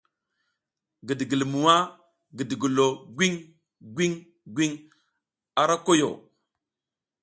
Gidigilmwa 1.07 1.75
gidigilo 2.37 2.87
gwiŋ 3.15 3.33
gwiŋ 3.95 4.11
gwiŋ 4.55 4.71
a 5.59 5.61
ra 5.69 5.75
koyo. 5.85 6.09